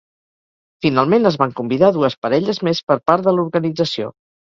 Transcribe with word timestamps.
Finalment 0.85 1.29
es 1.31 1.37
van 1.43 1.53
convidar 1.61 1.91
dues 1.99 2.17
parelles 2.27 2.63
més 2.71 2.85
per 2.91 3.01
part 3.11 3.31
de 3.33 3.39
l'organització. 3.39 4.15